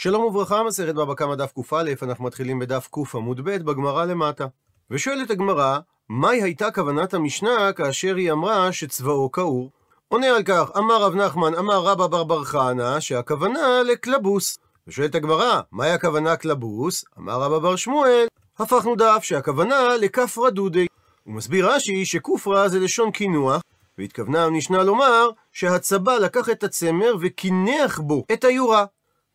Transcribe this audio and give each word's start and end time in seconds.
שלום 0.00 0.24
וברכה, 0.24 0.62
מסכת 0.62 0.94
בבא 0.94 1.14
קמא 1.14 1.34
דף 1.34 1.52
קא, 1.70 1.84
אנחנו 2.02 2.24
מתחילים 2.24 2.58
בדף 2.58 2.88
ק 2.92 3.14
עמוד 3.14 3.40
ב' 3.40 3.50
בגמרא 3.50 4.04
למטה. 4.04 4.46
ושואלת 4.90 5.30
הגמרא, 5.30 5.78
מהי 6.08 6.42
הייתה 6.42 6.70
כוונת 6.70 7.14
המשנה 7.14 7.72
כאשר 7.72 8.16
היא 8.16 8.32
אמרה 8.32 8.72
שצבאו 8.72 9.32
כעור? 9.32 9.70
עונה 10.08 10.26
על 10.26 10.42
כך, 10.42 10.70
אמר 10.76 11.02
רב 11.02 11.14
נחמן, 11.14 11.54
אמר 11.54 11.80
רבא 11.80 12.06
בר 12.06 12.24
בר 12.24 12.44
חנה, 12.44 13.00
שהכוונה 13.00 13.82
לקלבוס. 13.82 14.58
ושואלת 14.86 15.14
הגמרא, 15.14 15.60
מהי 15.72 15.90
הכוונה 15.90 16.36
קלבוס? 16.36 17.04
אמר 17.18 17.42
רבא 17.42 17.58
בר 17.58 17.76
שמואל, 17.76 18.26
הפכנו 18.58 18.96
דף 18.96 19.20
שהכוונה 19.22 19.96
לכפרא 20.00 20.50
דודי. 20.50 20.86
הוא 21.24 21.34
מסביר 21.34 21.70
רש"י 21.70 22.04
שכופרא 22.04 22.68
זה 22.68 22.80
לשון 22.80 23.10
קינוח, 23.10 23.62
והתכוונה 23.98 24.44
המשנה 24.44 24.82
לומר 24.82 25.30
שהצבא 25.52 26.14
לקח 26.14 26.48
את 26.48 26.64
הצמר 26.64 27.16
וקינח 27.20 27.98
בו 27.98 28.24
את 28.32 28.44
היורה. 28.44 28.84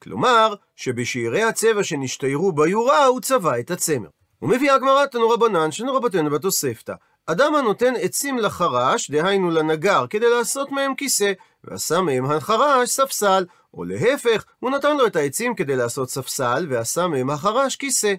כלומר, 0.03 0.53
שבשיערי 0.75 1.43
הצבע 1.43 1.83
שנשתיירו 1.83 2.51
ביורה 2.51 3.05
הוא 3.05 3.21
צבע 3.21 3.59
את 3.59 3.71
הצמר. 3.71 4.07
ומביאה 4.41 4.75
הגמרא 4.75 5.05
תנו 5.05 5.29
רבנן 5.29 5.71
שנו 5.71 5.95
רבתנו 5.95 6.29
בתוספתא. 6.29 6.93
אדם 7.25 7.55
הנותן 7.55 7.93
עצים 8.01 8.37
לחרש, 8.37 9.11
דהיינו 9.11 9.49
לנגר, 9.49 10.05
כדי 10.09 10.29
לעשות 10.29 10.71
מהם 10.71 10.95
כיסא, 10.95 11.31
ועשה 11.63 12.01
מהם 12.01 12.25
החרש 12.25 12.89
ספסל, 12.89 13.45
או 13.73 13.83
להפך, 13.83 14.45
הוא 14.59 14.71
נתן 14.71 14.97
לו 14.97 15.07
את 15.07 15.15
העצים 15.15 15.55
כדי 15.55 15.75
לעשות 15.75 16.09
ספסל, 16.09 16.67
ועשה 16.69 17.07
מהם 17.07 17.29
החרש 17.29 17.75
כיסא. 17.75 18.13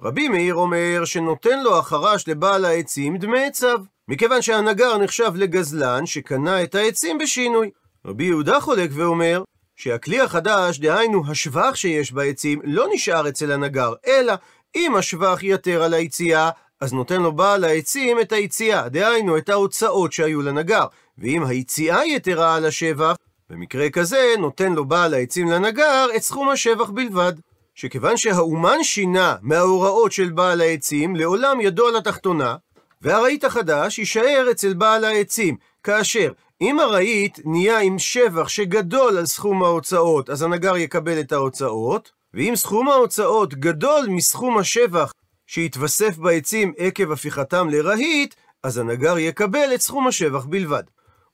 רבי 0.00 0.28
מאיר 0.28 0.54
אומר 0.54 1.04
שנותן 1.04 1.62
לו 1.62 1.78
החרש 1.78 2.28
לבעל 2.28 2.64
העצים 2.64 3.16
דמי 3.16 3.46
עצב, 3.46 3.78
מכיוון 4.08 4.42
שהנגר 4.42 4.98
נחשב 4.98 5.32
לגזלן 5.34 6.06
שקנה 6.06 6.62
את 6.62 6.74
העצים 6.74 7.18
בשינוי. 7.18 7.70
רבי 8.06 8.24
יהודה 8.24 8.60
חולק 8.60 8.90
ואומר 8.94 9.42
שהכלי 9.80 10.20
החדש, 10.20 10.78
דהיינו 10.78 11.22
השבח 11.28 11.74
שיש 11.74 12.12
בעצים, 12.12 12.60
לא 12.64 12.86
נשאר 12.92 13.28
אצל 13.28 13.52
הנגר, 13.52 13.92
אלא 14.06 14.32
אם 14.76 14.96
השבח 14.96 15.38
יתר 15.42 15.82
על 15.82 15.94
היציאה, 15.94 16.50
אז 16.80 16.92
נותן 16.92 17.22
לו 17.22 17.32
בעל 17.32 17.64
העצים 17.64 18.20
את 18.20 18.32
היציאה, 18.32 18.88
דהיינו 18.88 19.38
את 19.38 19.48
ההוצאות 19.48 20.12
שהיו 20.12 20.42
לנגר, 20.42 20.84
ואם 21.18 21.44
היציאה 21.44 22.06
יתרה 22.06 22.54
על 22.54 22.66
השבח, 22.66 23.14
במקרה 23.50 23.90
כזה 23.90 24.34
נותן 24.38 24.72
לו 24.72 24.84
בעל 24.84 25.14
העצים 25.14 25.48
לנגר 25.48 26.06
את 26.16 26.22
סכום 26.22 26.48
השבח 26.48 26.90
בלבד. 26.90 27.32
שכיוון 27.74 28.16
שהאומן 28.16 28.82
שינה 28.82 29.36
מההוראות 29.42 30.12
של 30.12 30.30
בעל 30.30 30.60
העצים, 30.60 31.16
לעולם 31.16 31.60
ידו 31.60 31.88
על 31.88 31.96
התחתונה, 31.96 32.56
והרהיט 33.02 33.44
החדש 33.44 33.98
יישאר 33.98 34.46
אצל 34.50 34.74
בעל 34.74 35.04
העצים, 35.04 35.56
כאשר 35.82 36.32
אם 36.62 36.80
הרהיט 36.80 37.40
נהיה 37.44 37.78
עם 37.78 37.98
שבח 37.98 38.48
שגדול 38.48 39.18
על 39.18 39.26
סכום 39.26 39.62
ההוצאות, 39.62 40.30
אז 40.30 40.42
הנגר 40.42 40.76
יקבל 40.76 41.20
את 41.20 41.32
ההוצאות, 41.32 42.10
ואם 42.34 42.52
סכום 42.56 42.88
ההוצאות 42.88 43.54
גדול 43.54 44.06
מסכום 44.08 44.58
השבח 44.58 45.12
שהתווסף 45.46 46.16
בעצים 46.16 46.72
עקב 46.78 47.12
הפיכתם 47.12 47.68
לרהיט, 47.68 48.34
אז 48.62 48.78
הנגר 48.78 49.18
יקבל 49.18 49.74
את 49.74 49.80
סכום 49.80 50.06
השבח 50.06 50.44
בלבד. 50.44 50.82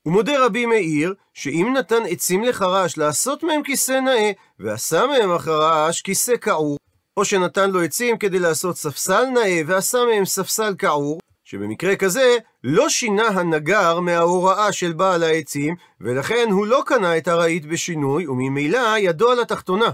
ומודה 0.07 0.45
רבי 0.47 0.67
מאיר, 0.67 1.15
שאם 1.35 1.75
נתן 1.77 2.03
עצים 2.09 2.45
לחרש 2.45 2.99
לעשות 2.99 3.43
מהם 3.43 3.63
כיסא 3.63 4.01
נאה, 4.01 4.31
ועשה 4.61 5.07
מהם 5.07 5.31
החרש 5.31 6.01
כיסא 6.01 6.35
כעור, 6.41 6.79
או 7.17 7.25
שנתן 7.25 7.71
לו 7.71 7.83
עצים 7.83 8.19
כדי 8.19 8.39
לעשות 8.39 8.77
ספסל 8.77 9.25
נאה, 9.25 9.61
ועשה 9.67 9.99
מהם 10.05 10.25
ספסל 10.25 10.75
כעור, 10.79 11.19
שבמקרה 11.49 11.97
כזה 11.97 12.37
לא 12.65 12.89
שינה 12.89 13.27
הנגר 13.27 14.01
מההוראה 14.01 14.73
של 14.73 14.93
בעל 14.93 15.23
העצים, 15.23 15.75
ולכן 16.01 16.49
הוא 16.51 16.67
לא 16.67 16.83
קנה 16.87 17.17
את 17.17 17.29
הרהיט 17.29 17.65
בשינוי, 17.65 18.27
וממילא 18.27 18.99
ידו 18.99 19.31
על 19.31 19.41
התחתונה. 19.41 19.91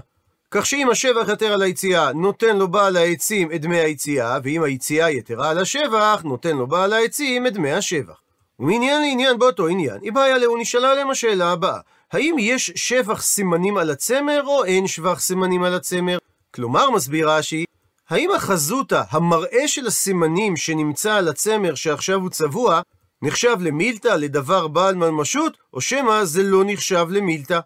כך 0.51 0.65
שאם 0.65 0.89
השבח 0.89 1.29
יתר 1.33 1.53
על 1.53 1.61
היציאה, 1.61 2.13
נותן 2.13 2.57
לו 2.57 2.67
בעל 2.67 2.97
העצים 2.97 3.51
את 3.51 3.61
דמי 3.61 3.77
היציאה, 3.77 4.37
ואם 4.43 4.63
היציאה 4.63 5.11
יתרה 5.11 5.49
על 5.49 5.57
השבח, 5.59 6.21
נותן 6.25 6.57
לו 6.57 6.67
בעל 6.67 6.93
העצים 6.93 7.47
את 7.47 7.53
דמי 7.53 7.71
השבח. 7.71 8.21
ומעניין 8.59 9.01
לעניין 9.01 9.39
באותו 9.39 9.67
עניין, 9.67 9.97
איבעיה 10.03 10.37
להו 10.37 10.57
נשאלה 10.57 10.91
עליהם 10.91 11.09
השאלה 11.09 11.51
הבאה, 11.51 11.79
האם 12.11 12.35
יש 12.39 12.71
שבח 12.75 13.21
סימנים 13.21 13.77
על 13.77 13.89
הצמר, 13.89 14.43
או 14.45 14.65
אין 14.65 14.87
שבח 14.87 15.19
סימנים 15.19 15.63
על 15.63 15.73
הצמר? 15.73 16.17
כלומר, 16.55 16.89
מסביר 16.89 17.29
רש"י, 17.29 17.65
האם 18.13 18.31
החזותא, 18.31 19.03
המראה 19.09 19.67
של 19.67 19.87
הסימנים 19.87 20.57
שנמצא 20.57 21.13
על 21.13 21.27
הצמר 21.27 21.75
שעכשיו 21.75 22.21
הוא 22.21 22.29
צבוע, 22.29 22.81
נחשב 23.21 23.57
למילתא, 23.59 24.07
לדבר 24.07 24.67
בעל 24.67 24.95
ממשות, 24.95 25.57
או 25.73 25.81
שמא 25.81 26.25
זה 26.25 26.43
לא 26.43 26.63
נחשב 26.65 27.07
למילתא, 27.09 27.59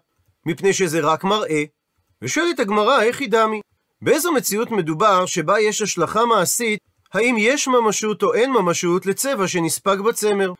מפני 0.46 0.72
שזה 0.72 1.00
רק 1.00 1.24
מראה. 1.24 1.64
ושואלת 2.22 2.60
הגמרא, 2.60 3.02
איך 3.02 3.20
היא 3.20 3.30
דמי? 3.30 3.60
באיזו 4.02 4.32
מציאות 4.32 4.70
מדובר 4.70 5.26
שבה 5.26 5.60
יש 5.60 5.82
השלכה 5.82 6.26
מעשית, 6.26 6.80
האם 7.14 7.36
יש 7.38 7.68
ממשות 7.68 8.22
או 8.22 8.34
אין 8.34 8.50
ממשות 8.50 9.06
לצבע 9.06 9.48
שנספג 9.48 9.96
בצמר? 10.00 10.52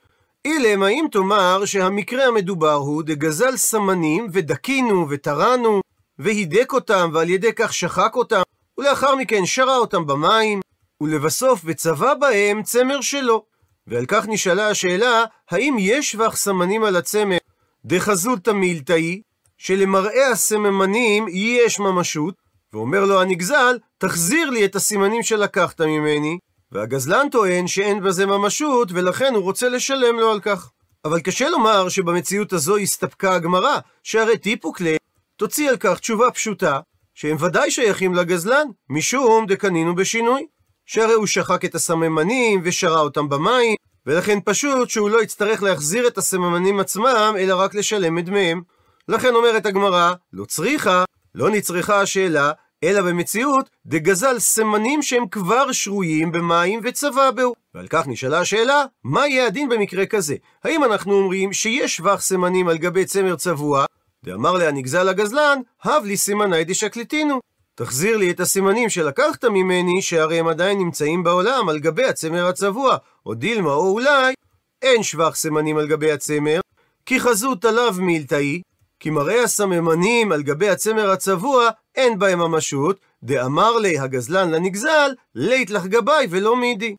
אילם, 0.45 0.83
האם 0.83 1.05
תאמר 1.13 1.65
שהמקרה 1.65 2.27
המדובר 2.27 2.75
הוא 2.75 3.03
דגזל 3.03 3.57
סמנים 3.57 4.27
ודקינו 4.33 5.07
וטרנו, 5.11 5.81
והידק 6.19 6.73
אותם 6.73 7.11
ועל 7.13 7.31
ידי 7.31 7.53
כך 7.57 7.75
שחק 7.75 8.13
אותם, 8.15 8.43
ולאחר 8.79 9.17
מכן 9.17 9.47
שרה 9.47 9.77
אותם 9.77 10.07
במים, 10.07 10.61
ולבסוף 11.03 11.61
וצבע 11.65 12.15
בהם 12.15 12.63
צמר 12.63 13.01
שלו. 13.01 13.45
ועל 13.87 14.07
כך 14.07 14.25
נשאלה 14.29 14.69
השאלה, 14.69 15.25
האם 15.51 15.77
יש 15.81 16.11
שבח 16.11 16.37
סמנים 16.37 16.85
על 16.85 16.97
הצמר 16.97 17.37
דחזולתא 17.85 18.51
מילתאי, 18.51 19.23
שלמראה 19.59 20.31
הסממנים 20.31 21.27
יש 21.31 21.81
ממשות, 21.81 22.35
ואומר 22.73 23.05
לו 23.05 23.21
הנגזל, 23.21 23.79
תחזיר 23.99 24.51
לי 24.51 24.65
את 24.65 24.77
הסימנים 24.77 25.23
שלקחת 25.23 25.81
ממני, 25.81 26.39
והגזלן 26.73 27.29
טוען 27.31 27.67
שאין 27.67 28.03
בזה 28.03 28.27
ממשות, 28.27 28.89
ולכן 28.93 29.35
הוא 29.35 29.43
רוצה 29.43 29.69
לשלם 29.69 30.19
לו 30.19 30.33
על 30.33 30.41
כך. 30.41 30.71
אבל 31.05 31.21
קשה 31.21 31.49
לומר 31.49 31.89
שבמציאות 31.89 32.53
הזו 32.53 32.77
הסתפקה 32.77 33.35
הגמרא, 33.35 33.79
שהרי 34.03 34.39
טיפוקלה 34.39 34.97
תוציא 35.37 35.71
על 35.71 35.77
כך 35.77 35.99
תשובה 35.99 36.31
פשוטה, 36.31 36.81
שהם 37.21 37.37
ודאי 37.41 37.71
שייכים 37.71 38.15
לגזלן, 38.15 38.67
משום 38.91 39.47
דקנינו 39.47 39.95
בשינוי. 39.95 40.47
שהרי 40.87 41.13
הוא 41.13 41.27
שחק 41.27 41.65
את 41.65 41.75
הסממנים 41.75 42.61
ושרה 42.65 43.01
אותם 43.01 43.29
במים, 43.29 43.77
ולכן 44.07 44.39
פשוט 44.45 44.91
שהוא 44.91 45.11
לא 45.11 45.23
יצטרך 45.23 45.63
להחזיר 45.63 46.07
את 46.07 46.19
הסממנים 46.19 46.81
עצמם, 46.81 47.35
אלא 47.39 47.55
רק 47.55 47.75
לשלם 47.75 48.19
את 48.19 48.25
דמיהם. 48.25 48.63
לכן 49.09 49.35
אומרת 49.35 49.67
הגמרא, 49.67 50.13
לא 50.33 50.45
צריכה, 50.45 51.05
לא 51.35 51.51
נצרכה 51.51 52.01
השאלה, 52.01 52.53
אלא 52.85 53.03
במציאות, 53.03 53.71
דגזל 53.87 54.39
סמנים 54.39 55.03
שהם 55.03 55.29
כבר 55.29 55.73
שרויים 55.73 56.33
במים 56.33 56.81
וצבע 56.85 57.31
בהו. 57.31 57.55
ועל 57.75 57.87
כך 57.89 58.07
נשאלה 58.07 58.41
השאלה, 58.41 58.85
מה 59.05 59.29
יהיה 59.29 59.47
הדין 59.47 59.69
במקרה 59.69 60.07
כזה? 60.07 60.35
האם 60.65 60.85
אנחנו 60.85 61.13
אומרים 61.13 61.53
שיש 61.53 61.97
שבח 61.97 62.21
סמנים 62.21 62.69
על 62.69 62.79
גבי 62.79 63.05
צמר 63.05 63.37
צבוע, 63.37 63.85
דאמר 64.25 64.53
לה 64.53 64.71
נגזל 64.71 65.09
הגזלן, 65.09 65.59
הב 65.83 66.05
לי 66.05 66.17
סימני 66.17 66.65
דשקליטינו. 66.65 67.41
תחזיר 67.75 68.17
לי 68.17 68.31
את 68.31 68.41
הסימנים 68.41 68.91
שלקחת 68.91 69.45
ממני, 69.45 70.03
שהרי 70.03 70.39
הם 70.39 70.49
עדיין 70.49 70.79
נמצאים 70.79 71.25
בעולם 71.25 71.69
על 71.69 71.79
גבי 71.79 72.05
הצמר 72.05 72.47
הצבוע, 72.47 72.97
או 73.27 73.35
דילמה 73.35 73.73
או 73.73 73.91
אולי, 73.91 74.35
אין 74.83 75.03
שבח 75.03 75.35
סמנים 75.35 75.79
על 75.79 75.87
גבי 75.87 76.13
הצמר, 76.13 76.61
כי 77.07 77.21
חזות 77.21 77.65
עליו 77.65 77.95
מילתאי, 77.99 78.63
כי 79.01 79.11
מראה 79.11 79.43
הסממנים 79.43 80.33
על 80.33 80.43
גבי 80.43 80.69
הצמר 80.69 81.11
הצבוע, 81.11 81.69
אין 81.95 82.19
בהם 82.19 82.39
ממשות, 82.39 83.01
דאמר 83.23 83.79
לי 83.79 83.99
הגזלן 83.99 84.51
לנגזל, 84.51 85.11
לית 85.35 85.71
לך 85.71 85.87
גבאי 85.87 86.27
ולא 86.31 86.57
מידי. 86.57 86.97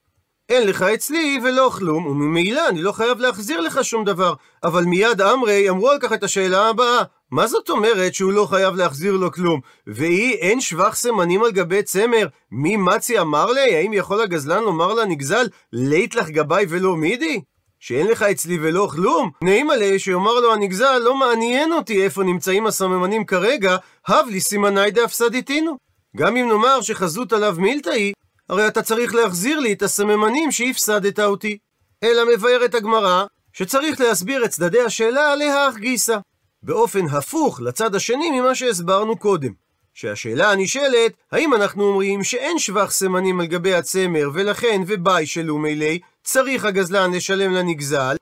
אין 0.50 0.68
לך 0.68 0.82
אצלי 0.82 1.40
ולא 1.44 1.72
כלום, 1.78 2.06
וממילא 2.06 2.70
אני 2.70 2.82
לא 2.82 2.92
חייב 2.92 3.20
להחזיר 3.20 3.62
לך 3.62 3.84
שום 3.84 4.06
דבר. 4.06 4.34
אבל 4.64 4.84
מיד 4.84 5.22
אמרי 5.22 5.70
אמרו 5.70 5.90
על 5.90 5.98
כך 6.02 6.14
את 6.14 6.24
השאלה 6.24 6.68
הבאה, 6.70 7.04
מה 7.32 7.48
זאת 7.48 7.70
אומרת 7.70 8.14
שהוא 8.14 8.34
לא 8.34 8.46
חייב 8.46 8.76
להחזיר 8.76 9.14
לו 9.14 9.32
כלום? 9.32 9.60
והיא 9.88 10.34
אין 10.34 10.62
שבח 10.62 10.96
סמנים 10.96 11.44
על 11.44 11.52
גבי 11.52 11.84
צמר? 11.84 12.28
מי 12.52 12.78
מצי 12.78 13.20
אמר 13.20 13.52
לי? 13.52 13.76
האם 13.76 13.94
יכול 13.94 14.22
הגזלן 14.22 14.64
לומר 14.64 14.94
לנגזל, 14.94 15.48
לית 15.74 16.16
לך 16.16 16.30
גבאי 16.30 16.66
ולא 16.70 16.96
מידי? 16.96 17.42
שאין 17.80 18.08
לך 18.08 18.24
אצלי 18.24 18.58
ולא 18.62 18.88
כלום? 18.92 19.30
נעים 19.44 19.70
עלי 19.70 20.00
שיאמר 20.00 20.40
לו 20.40 20.54
הנגזל, 20.54 20.98
לא 20.98 21.16
מעניין 21.16 21.72
אותי 21.72 22.04
איפה 22.04 22.24
נמצאים 22.24 22.68
הסממנים 22.68 23.26
כרגע, 23.26 23.78
הב 24.08 24.26
לי 24.30 24.40
סימני 24.40 24.92
דאפסדיתינו. 24.92 25.78
גם 26.18 26.38
אם 26.38 26.48
נאמר 26.48 26.82
שחזות 26.82 27.34
עליו 27.34 27.56
מילתא 27.60 27.90
היא, 27.90 28.14
הרי 28.50 28.68
אתה 28.68 28.82
צריך 28.82 29.16
להחזיר 29.16 29.60
לי 29.60 29.74
את 29.74 29.82
הסממנים 29.82 30.52
שהפסדת 30.52 31.20
אותי. 31.20 31.58
אלא 32.04 32.24
מבארת 32.34 32.76
הגמרא, 32.76 33.26
שצריך 33.54 34.02
להסביר 34.02 34.46
את 34.46 34.50
צדדי 34.50 34.82
השאלה 34.82 35.36
להאח 35.36 35.78
גיסא. 35.78 36.18
באופן 36.64 37.06
הפוך 37.06 37.62
לצד 37.62 37.96
השני 37.96 38.40
ממה 38.40 38.56
שהסברנו 38.56 39.18
קודם. 39.18 39.52
שהשאלה 39.94 40.52
הנשאלת, 40.52 41.12
האם 41.32 41.54
אנחנו 41.54 41.84
אומרים 41.84 42.24
שאין 42.24 42.60
שבח 42.60 42.92
סמנים 42.92 43.40
על 43.40 43.46
גבי 43.46 43.76
הצמר, 43.76 44.30
ולכן 44.34 44.82
וביי 44.88 45.26
שלו 45.26 45.58
מילי, 45.58 46.00
צריך 46.24 46.66
הגזלן 46.66 47.12
לשלם 47.14 47.52
לנגזל, 47.52 48.16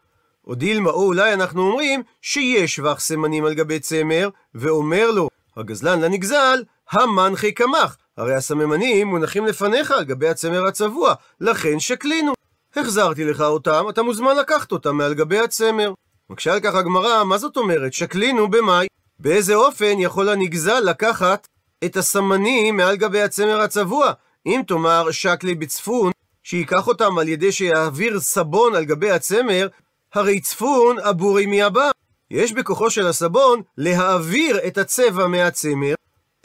או 0.47 0.55
דילמה, 0.55 0.89
או 0.89 1.03
אולי 1.05 1.33
אנחנו 1.33 1.61
אומרים 1.61 2.03
שיש 2.21 2.75
שבח 2.75 2.99
סמנים 2.99 3.45
על 3.45 3.53
גבי 3.53 3.79
צמר, 3.79 4.29
ואומר 4.55 5.11
לו, 5.11 5.29
הגזלן 5.57 6.01
לנגזל, 6.01 6.63
המנחי 6.91 7.51
קמח. 7.51 7.97
הרי 8.17 8.35
הסממנים 8.35 9.07
מונחים 9.07 9.45
לפניך 9.45 9.91
על 9.91 10.03
גבי 10.03 10.27
הצמר 10.27 10.65
הצבוע, 10.65 11.13
לכן 11.41 11.79
שקלינו. 11.79 12.33
החזרתי 12.75 13.23
לך 13.23 13.41
אותם, 13.41 13.85
אתה 13.89 14.03
מוזמן 14.03 14.35
לקחת 14.37 14.71
אותם 14.71 14.97
מעל 14.97 15.13
גבי 15.13 15.39
הצמר. 15.39 15.93
מקשה 16.29 16.53
על 16.53 16.59
כך 16.59 16.75
הגמרא, 16.75 17.23
מה 17.23 17.37
זאת 17.37 17.57
אומרת? 17.57 17.93
שקלינו 17.93 18.51
במאי. 18.51 18.87
באיזה 19.19 19.55
אופן 19.55 19.99
יכול 19.99 20.29
הנגזל 20.29 20.79
לקחת 20.79 21.47
את 21.85 21.97
הסמנים 21.97 22.77
מעל 22.77 22.95
גבי 22.95 23.21
הצמר 23.21 23.61
הצבוע? 23.61 24.11
אם 24.45 24.61
תאמר 24.67 25.11
שקלי 25.11 25.55
בצפון, 25.55 26.11
שייקח 26.43 26.87
אותם 26.87 27.17
על 27.17 27.27
ידי 27.27 27.51
שיעביר 27.51 28.19
סבון 28.19 28.75
על 28.75 28.85
גבי 28.85 29.11
הצמר, 29.11 29.67
הרי 30.13 30.39
צפון 30.39 30.99
עבורי 30.99 31.45
מי 31.45 31.63
הבא. 31.63 31.91
יש 32.31 32.53
בכוחו 32.53 32.89
של 32.89 33.07
הסבון 33.07 33.61
להעביר 33.77 34.67
את 34.67 34.77
הצבע 34.77 35.27
מהצמר, 35.27 35.93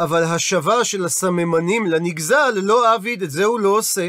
אבל 0.03 0.25
השבה 0.25 0.85
של 0.85 1.05
הסממנים 1.05 1.87
לנגזל 1.87 2.53
לא 2.55 2.95
אביד, 2.95 3.23
את 3.23 3.31
זה 3.31 3.45
הוא 3.45 3.61
לא 3.61 3.69
עושה. 3.69 4.09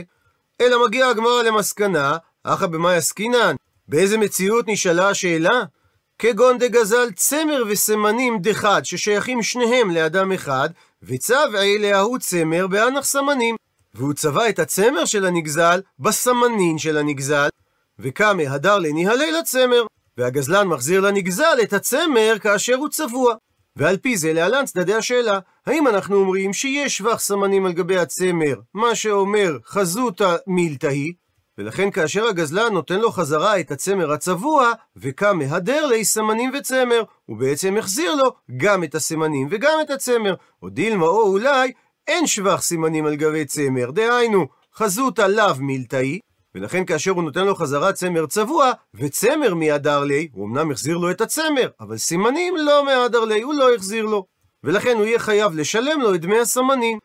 אלא 0.61 0.85
מגיעה 0.85 1.09
הגמרא 1.09 1.43
למסקנה, 1.43 2.17
אחא 2.43 2.65
במאי 2.65 2.95
עסקינן, 2.95 3.55
באיזה 3.87 4.17
מציאות 4.17 4.65
נשאלה 4.67 5.09
השאלה? 5.09 5.63
כגון 6.19 6.57
דגזל 6.57 7.11
צמר 7.11 7.63
וסמנים 7.67 8.39
דחד, 8.41 8.81
ששייכים 8.85 9.43
שניהם 9.43 9.91
לאדם 9.91 10.31
אחד, 10.31 10.69
וצבעי 11.03 11.77
להוא 11.77 12.17
צמר 12.17 12.67
באנח 12.67 13.05
סמנים. 13.05 13.55
והוא 13.93 14.13
צבע 14.13 14.49
את 14.49 14.59
הצמר 14.59 15.05
של 15.05 15.25
הנגזל 15.25 15.81
בסמנין 15.99 16.77
של 16.77 16.97
הנגזל, 16.97 17.49
וקמא 17.99 18.41
הדר 18.41 18.79
לניהלי 18.79 19.31
לצמר, 19.31 19.85
והגזלן 20.17 20.67
מחזיר 20.67 21.01
לנגזל 21.01 21.57
את 21.63 21.73
הצמר 21.73 22.35
כאשר 22.41 22.75
הוא 22.75 22.89
צבוע. 22.89 23.35
ועל 23.75 23.97
פי 23.97 24.17
זה 24.17 24.33
להלן 24.33 24.65
צדדי 24.65 24.93
השאלה, 24.93 25.39
האם 25.67 25.87
אנחנו 25.87 26.15
אומרים 26.15 26.53
שיש 26.53 26.97
שבח 26.97 27.19
סמנים 27.19 27.65
על 27.65 27.73
גבי 27.73 27.97
הצמר, 27.97 28.55
מה 28.73 28.95
שאומר 28.95 29.57
חזותא 29.65 30.35
מילתאי, 30.47 31.13
ולכן 31.57 31.91
כאשר 31.91 32.27
הגזלן 32.27 32.73
נותן 32.73 32.99
לו 32.99 33.11
חזרה 33.11 33.59
את 33.59 33.71
הצמר 33.71 34.11
הצבוע, 34.11 34.71
וקם 34.97 35.37
מהדר 35.37 35.85
לי 35.85 36.05
סמנים 36.05 36.51
וצמר, 36.59 37.03
הוא 37.25 37.37
בעצם 37.37 37.77
החזיר 37.77 38.15
לו 38.15 38.31
גם 38.57 38.83
את 38.83 38.95
הסמנים 38.95 39.47
וגם 39.51 39.79
את 39.81 39.89
הצמר. 39.89 40.33
או 40.61 40.69
דילמה 40.69 41.05
או 41.05 41.27
אולי 41.27 41.71
אין 42.07 42.27
שבח 42.27 42.61
סימנים 42.61 43.05
על 43.05 43.15
גבי 43.15 43.45
צמר, 43.45 43.91
דהיינו, 43.91 44.47
חזותא 44.75 45.21
לאו 45.21 45.55
מילתאי, 45.59 46.19
ולכן 46.55 46.85
כאשר 46.85 47.11
הוא 47.11 47.23
נותן 47.23 47.45
לו 47.45 47.55
חזרה 47.55 47.93
צמר 47.93 48.25
צבוע, 48.25 48.71
וצמר 48.93 49.53
מהדר 49.53 50.03
לי, 50.03 50.27
הוא 50.33 50.47
אמנם 50.47 50.71
החזיר 50.71 50.97
לו 50.97 51.11
את 51.11 51.21
הצמר, 51.21 51.69
אבל 51.79 51.97
סימנים 51.97 52.53
לא 52.57 52.85
מהדר 52.85 53.25
לי, 53.25 53.41
הוא 53.41 53.53
לא 53.53 53.75
החזיר 53.75 54.05
לו. 54.05 54.32
ולכן 54.63 54.95
הוא 54.97 55.05
יהיה 55.05 55.19
חייב 55.19 55.53
לשלם 55.55 56.01
לו 56.01 56.15
את 56.15 56.21
דמי 56.21 56.39
הסמנים. 56.39 56.99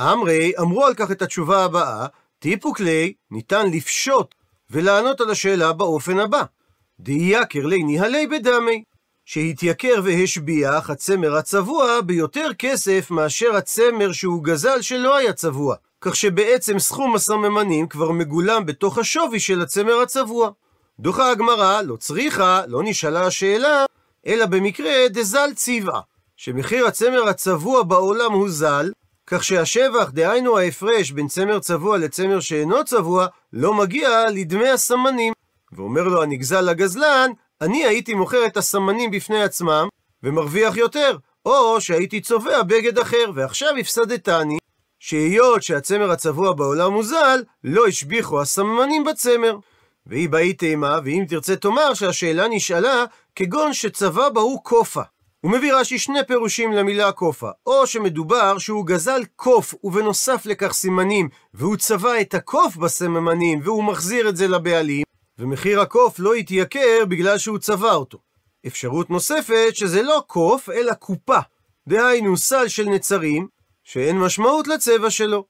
אמרי 0.00 0.52
אמרו 0.60 0.84
על 0.84 0.94
כך 0.94 1.10
את 1.10 1.22
התשובה 1.22 1.64
הבאה, 1.64 2.06
טיפוק 2.38 2.80
לי 2.80 3.12
ניתן 3.30 3.70
לפשוט 3.70 4.34
ולענות 4.70 5.20
על 5.20 5.30
השאלה 5.30 5.72
באופן 5.72 6.18
הבא: 6.18 6.42
דאייקר 7.00 7.66
לי 7.66 7.82
ניהלי 7.82 8.26
בדמי, 8.26 8.82
שהתייקר 9.24 10.00
והשביח 10.04 10.90
הצמר 10.90 11.36
הצבוע 11.36 12.00
ביותר 12.00 12.50
כסף 12.58 13.10
מאשר 13.10 13.56
הצמר 13.56 14.12
שהוא 14.12 14.44
גזל 14.44 14.82
שלא 14.82 15.16
היה 15.16 15.32
צבוע, 15.32 15.76
כך 16.00 16.16
שבעצם 16.16 16.78
סכום 16.78 17.14
הסממנים 17.14 17.88
כבר 17.88 18.10
מגולם 18.12 18.66
בתוך 18.66 18.98
השווי 18.98 19.40
של 19.40 19.62
הצמר 19.62 20.00
הצבוע. 20.02 20.50
דוחה 21.00 21.30
הגמרא, 21.30 21.82
לא 21.82 21.96
צריכה, 21.96 22.62
לא 22.66 22.82
נשאלה 22.84 23.26
השאלה, 23.26 23.84
אלא 24.26 24.46
במקרה 24.46 25.08
דזל 25.08 25.50
צבעה, 25.54 26.00
שמחיר 26.44 26.86
הצמר 26.86 27.28
הצבוע 27.28 27.82
בעולם 27.82 28.32
הוא 28.32 28.48
זל, 28.48 28.92
כך 29.26 29.44
שהשבח, 29.44 30.10
דהיינו 30.10 30.58
ההפרש 30.58 31.10
בין 31.10 31.28
צמר 31.28 31.58
צבוע 31.58 31.98
לצמר 31.98 32.40
שאינו 32.40 32.84
צבוע, 32.84 33.26
לא 33.52 33.74
מגיע 33.74 34.30
לדמי 34.30 34.68
הסמנים. 34.68 35.32
ואומר 35.72 36.02
לו 36.02 36.22
הנגזל 36.22 36.60
לגזלן, 36.60 37.30
אני 37.60 37.84
הייתי 37.84 38.14
מוכר 38.14 38.46
את 38.46 38.56
הסמנים 38.56 39.10
בפני 39.10 39.42
עצמם, 39.42 39.88
ומרוויח 40.22 40.76
יותר, 40.76 41.16
או 41.46 41.80
שהייתי 41.80 42.20
צובע 42.20 42.62
בגד 42.62 42.98
אחר, 42.98 43.30
ועכשיו 43.34 43.76
הפסדתני, 43.80 44.58
שהיות 44.98 45.62
שהצמר 45.62 46.10
הצבוע 46.10 46.52
בעולם 46.52 46.92
מוזל, 46.92 47.42
לא 47.64 47.86
השביחו 47.86 48.40
הסמנים 48.40 49.04
בצמר. 49.04 49.56
והיא 50.06 50.28
באי 50.28 50.52
תימה, 50.52 50.98
ואם 51.04 51.24
תרצה 51.28 51.56
תאמר 51.56 51.94
שהשאלה 51.94 52.48
נשאלה 52.48 53.04
כגון 53.36 53.72
שצבע 53.72 54.28
בהו 54.28 54.60
קופה. 54.62 55.02
הוא 55.44 55.52
מביא 55.52 55.74
רש"י 55.74 55.98
שני 55.98 56.18
פירושים 56.26 56.72
למילה 56.72 57.12
קופה, 57.12 57.50
או 57.66 57.86
שמדובר 57.86 58.58
שהוא 58.58 58.86
גזל 58.86 59.20
קוף 59.36 59.74
ובנוסף 59.84 60.46
לכך 60.46 60.72
סימנים, 60.72 61.28
והוא 61.54 61.76
צבע 61.76 62.20
את 62.20 62.34
הקוף 62.34 62.76
בסממנים 62.76 63.60
והוא 63.64 63.84
מחזיר 63.84 64.28
את 64.28 64.36
זה 64.36 64.48
לבעלים, 64.48 65.02
ומחיר 65.38 65.80
הקוף 65.80 66.18
לא 66.18 66.36
יתייקר 66.36 67.04
בגלל 67.08 67.38
שהוא 67.38 67.58
צבע 67.58 67.92
אותו. 67.92 68.18
אפשרות 68.66 69.10
נוספת 69.10 69.70
שזה 69.72 70.02
לא 70.02 70.22
קוף 70.26 70.70
אלא 70.70 70.94
קופה, 70.94 71.38
דהיינו 71.88 72.36
סל 72.36 72.68
של 72.68 72.84
נצרים, 72.84 73.48
שאין 73.82 74.18
משמעות 74.18 74.68
לצבע 74.68 75.10
שלו. 75.10 75.44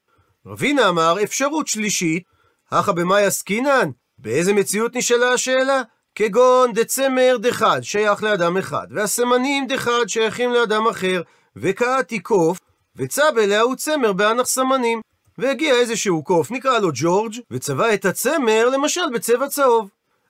רבינה 0.45 0.89
אמר 0.89 1.23
אפשרות 1.23 1.67
שלישית, 1.67 2.23
הכא 2.71 2.91
במאי 2.91 3.25
עסקינן, 3.25 3.89
באיזה 4.17 4.53
מציאות 4.53 4.95
נשאלה 4.95 5.33
השאלה? 5.33 5.81
כגון 6.15 6.73
דצמר 6.73 7.37
דחד 7.39 7.81
שייך 7.81 8.23
לאדם 8.23 8.57
אחד, 8.57 8.87
והסמנים 8.91 9.67
דחד 9.67 10.05
שייכים 10.07 10.51
לאדם 10.51 10.87
אחר, 10.87 11.21
וקעתי 11.55 12.19
קוף, 12.19 12.59
וצבה 12.95 13.45
להוא 13.45 13.75
צמר 13.75 14.13
באנח 14.13 14.47
סמנים. 14.47 15.01
והגיע 15.37 15.73
איזשהו 15.73 16.23
קוף, 16.23 16.51
נקרא 16.51 16.79
לו 16.79 16.89
ג'ורג', 16.93 17.33
וצבע 17.51 17.93
את 17.93 18.05
הצמר 18.05 18.69
למשל 18.69 19.01
בצבע 19.13 19.47
צהוב. 19.47 19.89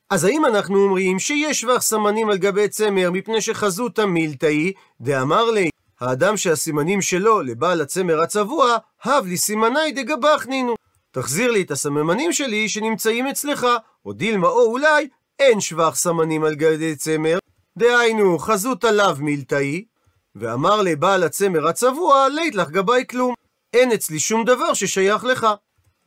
אז 0.09 0.23
האם 0.23 0.45
אנחנו 0.45 0.83
אומרים 0.83 1.19
שיש 1.19 1.61
שבח 1.61 1.81
סמנים 1.81 2.29
על 2.29 2.37
גבי 2.37 2.67
צמר 2.67 3.11
מפני 3.11 3.41
שחזותא 3.41 4.01
מילתאי, 4.01 4.73
דאמר 5.01 5.51
לי, 5.51 5.69
האדם 6.01 6.37
שהסימנים 6.37 7.01
שלו 7.01 7.41
לבעל 7.41 7.81
הצמר 7.81 8.21
הצבוע, 8.21 8.77
הב 9.03 9.25
לי 9.25 9.37
סימני 9.37 9.91
דגבח 9.91 10.45
נינו. 10.49 10.75
תחזיר 11.11 11.51
לי 11.51 11.61
את 11.61 11.71
הסממנים 11.71 12.33
שלי 12.33 12.69
שנמצאים 12.69 13.27
אצלך, 13.27 13.67
או 14.05 14.13
דילמה 14.13 14.47
או 14.47 14.65
אולי 14.65 15.07
אין 15.39 15.61
שבח 15.61 15.95
סמנים 15.95 16.43
על 16.43 16.55
גבי 16.55 16.95
צמר, 16.95 17.37
דהיינו 17.77 18.39
חזות 18.39 18.83
עליו 18.83 19.17
מילתאי, 19.19 19.85
ואמר 20.35 20.81
לבעל 20.81 21.23
הצמר 21.23 21.67
הצבוע, 21.67 22.27
לית 22.29 22.55
לך 22.55 22.69
גבי 22.69 23.07
כלום. 23.09 23.33
אין 23.73 23.91
אצלי 23.91 24.19
שום 24.19 24.45
דבר 24.45 24.73
ששייך 24.73 25.23
לך. 25.23 25.47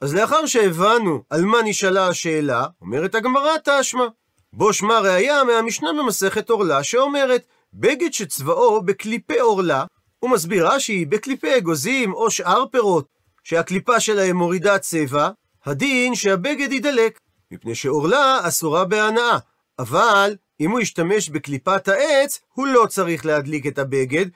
אז 0.00 0.14
לאחר 0.14 0.46
שהבנו 0.46 1.22
על 1.30 1.44
מה 1.44 1.58
נשאלה 1.64 2.08
השאלה, 2.08 2.66
אומרת 2.80 3.14
הגמרא 3.14 3.52
תשמע. 3.64 4.06
בו 4.52 4.72
שמע 4.72 4.98
ראיה 4.98 5.44
מהמשנה 5.44 5.88
במסכת 5.92 6.50
עורלה 6.50 6.84
שאומרת, 6.84 7.46
בגד 7.74 8.12
שצבאו 8.12 8.82
בקליפי 8.82 9.38
עורלה, 9.38 9.84
הוא 10.18 10.30
מסביר 10.30 10.68
רש"י, 10.68 11.04
בקליפי 11.04 11.56
אגוזים 11.56 12.12
או 12.12 12.30
שאר 12.30 12.64
פירות, 12.72 13.06
שהקליפה 13.44 14.00
שלהם 14.00 14.36
מורידה 14.36 14.78
צבע, 14.78 15.30
הדין 15.66 16.14
שהבגד 16.14 16.72
יידלק. 16.72 17.18
מפני 17.50 17.74
שעורלה 17.74 18.40
אסורה 18.42 18.84
בהנאה, 18.84 19.38
אבל 19.78 20.36
אם 20.60 20.70
הוא 20.70 20.80
ישתמש 20.80 21.28
בקליפת 21.28 21.88
העץ, 21.88 22.40
הוא 22.54 22.66
לא 22.66 22.86
צריך 22.88 23.26
להדליק 23.26 23.66
את 23.66 23.78
הבגד, 23.78 24.26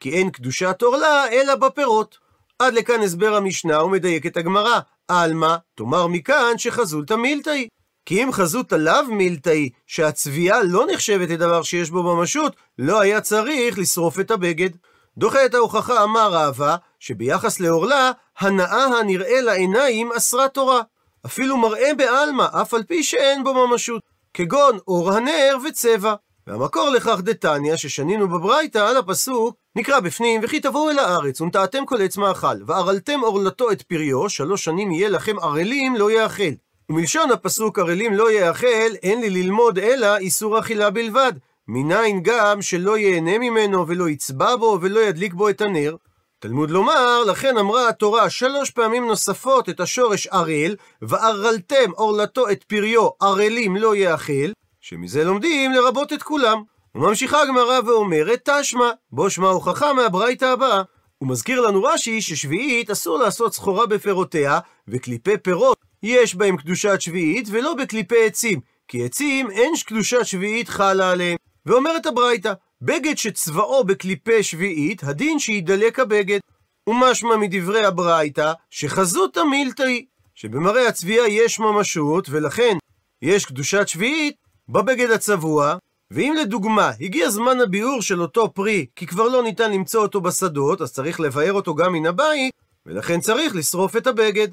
כי 0.00 0.10
אין 0.10 0.30
קדושת 0.30 0.82
עורלה 0.82 1.28
אלא 1.32 1.54
בפירות. 1.54 2.18
עד 2.58 2.74
לכאן 2.74 3.02
הסבר 3.02 3.34
המשנה 3.36 3.84
ומדייק 3.84 4.26
את 4.26 4.36
הגמרא. 4.36 4.80
עלמא, 5.08 5.56
תאמר 5.74 6.06
מכאן 6.06 6.58
שחזולתא 6.58 7.14
מילתאי. 7.14 7.68
כי 8.06 8.24
אם 8.24 8.32
חזות 8.32 8.72
עליו 8.72 9.04
מילתאי, 9.08 9.70
שהצביעה 9.86 10.62
לא 10.62 10.86
נחשבת 10.92 11.28
לדבר 11.28 11.62
שיש 11.62 11.90
בו 11.90 12.02
ממשות, 12.02 12.56
לא 12.78 13.00
היה 13.00 13.20
צריך 13.20 13.78
לשרוף 13.78 14.20
את 14.20 14.30
הבגד. 14.30 14.70
דוחה 15.18 15.46
את 15.46 15.54
ההוכחה 15.54 16.04
אמר 16.04 16.32
רבא, 16.32 16.76
שביחס 16.98 17.60
לעורלה, 17.60 18.10
הנאה 18.38 18.84
הנראה 18.84 19.40
לעיניים 19.40 20.12
אסרה 20.12 20.48
תורה. 20.48 20.82
אפילו 21.26 21.56
מראה 21.56 21.94
בעלמא, 21.94 22.46
אף 22.62 22.74
על 22.74 22.82
פי 22.82 23.02
שאין 23.02 23.44
בו 23.44 23.66
ממשות, 23.66 24.02
כגון 24.34 24.78
אור 24.88 25.12
הנר 25.12 25.56
וצבע. 25.68 26.14
והמקור 26.46 26.90
לכך 26.90 27.20
דתניא, 27.22 27.76
ששנינו 27.76 28.28
בברייתא 28.28 28.78
על 28.78 28.96
הפסוק, 28.96 29.56
נקרא 29.76 30.00
בפנים, 30.00 30.40
וכי 30.44 30.60
תבואו 30.60 30.90
אל 30.90 30.98
הארץ, 30.98 31.40
ונטעתם 31.40 31.86
כל 31.86 32.02
עץ 32.02 32.16
מאכל, 32.16 32.56
וערלתם 32.66 33.20
עורלתו 33.20 33.70
את 33.70 33.82
פריו, 33.82 34.28
שלוש 34.28 34.64
שנים 34.64 34.92
יהיה 34.92 35.08
לכם 35.08 35.38
ערלים 35.38 35.96
לא 35.96 36.10
יאכל. 36.10 36.52
ומלשון 36.90 37.30
הפסוק 37.30 37.78
ערלים 37.78 38.14
לא 38.14 38.32
יאכל, 38.32 38.94
אין 39.02 39.20
לי 39.20 39.30
ללמוד 39.30 39.78
אלא 39.78 40.16
איסור 40.16 40.58
אכילה 40.58 40.90
בלבד. 40.90 41.32
מניין 41.68 42.20
גם 42.22 42.62
שלא 42.62 42.98
ייהנה 42.98 43.38
ממנו, 43.38 43.88
ולא 43.88 44.08
יצבע 44.08 44.56
בו, 44.56 44.78
ולא 44.82 45.00
ידליק 45.00 45.34
בו 45.34 45.48
את 45.48 45.60
הנר. 45.60 45.96
תלמוד 46.42 46.70
לומר, 46.70 47.24
לכן 47.24 47.58
אמרה 47.58 47.88
התורה 47.88 48.30
שלוש 48.30 48.70
פעמים 48.70 49.06
נוספות 49.06 49.68
את 49.68 49.80
השורש 49.80 50.26
ערל, 50.26 50.76
וערלתם 51.02 51.90
עורלתו 51.94 52.50
את 52.50 52.64
פריו, 52.64 53.08
ערלים 53.20 53.76
לא 53.76 53.96
יאכל, 53.96 54.52
שמזה 54.80 55.24
לומדים 55.24 55.72
לרבות 55.72 56.12
את 56.12 56.22
כולם. 56.22 56.62
וממשיכה 56.94 57.42
הגמרא 57.42 57.80
ואומרת, 57.86 58.48
תשמע, 58.48 58.90
בו 59.12 59.30
שמע 59.30 59.48
הוכחה 59.48 59.92
מהברייתא 59.92 60.44
הבאה. 60.44 60.82
הוא 61.18 61.28
מזכיר 61.28 61.60
לנו 61.60 61.82
רש"י 61.82 62.22
ששביעית 62.22 62.90
אסור 62.90 63.18
לעשות 63.18 63.54
סחורה 63.54 63.86
בפירותיה, 63.86 64.58
וקליפי 64.88 65.38
פירות 65.38 65.76
יש 66.02 66.34
בהם 66.34 66.56
קדושת 66.56 67.00
שביעית, 67.00 67.48
ולא 67.50 67.74
בקליפי 67.74 68.26
עצים, 68.26 68.60
כי 68.88 69.04
עצים 69.04 69.50
אין 69.50 69.72
קדושת 69.86 70.26
שביעית 70.26 70.68
חלה 70.68 71.10
עליהם. 71.10 71.36
ואומרת 71.66 72.06
הברייתא, 72.06 72.52
בגד 72.84 73.18
שצבאו 73.18 73.84
בקליפי 73.84 74.42
שביעית, 74.42 75.04
הדין 75.04 75.38
שידלק 75.38 75.98
הבגד. 75.98 76.38
ומשמע 76.86 77.36
מדברי 77.36 77.84
הברייתא, 77.84 78.52
שחזותא 78.70 79.40
מילתאי, 79.50 80.06
שבמראה 80.34 80.88
הצביעה 80.88 81.28
יש 81.28 81.58
ממשות, 81.58 82.26
ולכן 82.30 82.76
יש 83.22 83.44
קדושת 83.44 83.88
שביעית 83.88 84.36
בבגד 84.68 85.10
הצבוע, 85.10 85.76
ואם 86.10 86.34
לדוגמה, 86.40 86.90
הגיע 87.00 87.30
זמן 87.30 87.60
הביאור 87.60 88.02
של 88.02 88.22
אותו 88.22 88.54
פרי, 88.54 88.86
כי 88.96 89.06
כבר 89.06 89.28
לא 89.28 89.42
ניתן 89.42 89.72
למצוא 89.72 90.02
אותו 90.02 90.20
בשדות, 90.20 90.80
אז 90.80 90.92
צריך 90.92 91.20
לבאר 91.20 91.52
אותו 91.52 91.74
גם 91.74 91.92
מן 91.92 92.06
הבית, 92.06 92.52
ולכן 92.86 93.20
צריך 93.20 93.54
לשרוף 93.54 93.96
את 93.96 94.06
הבגד. 94.06 94.48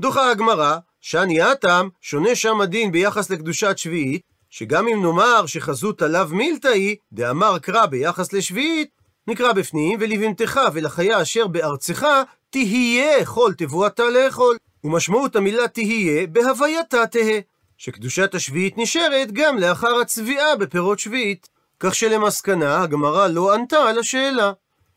דוחה 0.00 0.30
הגמרא, 0.30 0.76
שאני 1.00 1.42
הטעם, 1.42 1.88
שונה 2.00 2.34
שם 2.34 2.60
הדין 2.60 2.92
ביחס 2.92 3.30
לקדושת 3.30 3.78
שביעית, 3.78 4.22
שגם 4.50 4.88
אם 4.88 5.02
נאמר 5.02 5.46
שחזות 5.46 6.02
עליו 6.02 6.28
מילתאי, 6.32 6.96
דאמר 7.12 7.58
קרא 7.58 7.86
ביחס 7.86 8.32
לשביעית, 8.32 8.90
נקרא 9.26 9.52
בפנים, 9.52 9.98
ולבנתך 10.00 10.60
ולחיה 10.72 11.22
אשר 11.22 11.46
בארצך, 11.46 12.06
תהיה 12.50 13.24
כל 13.24 13.52
תבואתה 13.58 14.02
לאכול. 14.10 14.56
ומשמעות 14.84 15.36
המילה 15.36 15.68
תהיה, 15.68 16.26
בהווייתה 16.26 17.06
תהא. 17.06 17.40
שקדושת 17.78 18.34
השביעית 18.34 18.78
נשארת 18.78 19.32
גם 19.32 19.58
לאחר 19.58 20.00
הצביעה 20.00 20.56
בפירות 20.56 20.98
שביעית. 20.98 21.48
כך 21.80 21.94
שלמסקנה, 21.94 22.82
הגמרא 22.82 23.26
לא 23.26 23.54
ענתה 23.54 23.76
על 23.76 23.98
השאלה. 23.98 24.52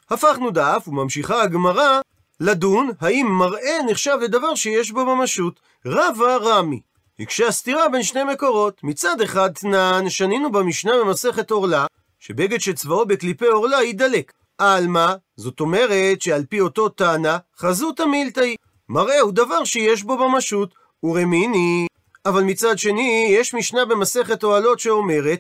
הפכנו 0.10 0.52
דף, 0.52 0.84
וממשיכה 0.88 1.42
הגמרא 1.42 2.00
לדון 2.40 2.90
האם 3.02 3.28
מראה 3.28 3.78
נחשב 3.90 4.18
לדבר 4.22 4.56
שיש 4.56 4.92
בו 4.92 5.16
ממשות. 5.16 5.60
רבה 5.86 6.38
רמי. 6.38 6.82
הקשה 7.20 7.48
הסתירה 7.48 7.90
בין 7.90 8.04
שני 8.04 8.24
מקורות. 8.24 8.84
מצד 8.84 9.22
אחד 9.22 9.50
תנן, 9.54 10.10
שנינו 10.10 10.52
במשנה 10.52 10.92
במסכת 11.02 11.52
עורלה, 11.52 11.86
שבגד 12.20 12.62
שצבאו 12.62 13.06
בקליפי 13.06 13.46
עורלה 13.46 13.82
יידלק. 13.82 14.32
עלמא, 14.58 15.14
זאת 15.38 15.60
אומרת 15.60 16.22
שעל 16.22 16.46
פי 16.50 16.60
אותו 16.60 16.90
טענה, 16.90 17.38
חזותא 17.58 18.04
מילתאי. 18.04 18.56
מראה 18.90 19.20
הוא 19.20 19.32
דבר 19.32 19.64
שיש 19.64 20.04
בו 20.04 20.30
ממשות. 20.30 20.84
ורמיני, 21.04 21.88
אבל 22.26 22.44
מצד 22.44 22.80
שני, 22.80 23.28
יש 23.30 23.54
משנה 23.54 23.86
במסכת 23.86 24.44
אוהלות 24.44 24.80
שאומרת, 24.80 25.40